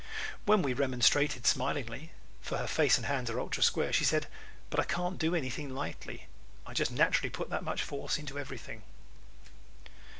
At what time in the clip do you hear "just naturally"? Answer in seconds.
6.73-7.29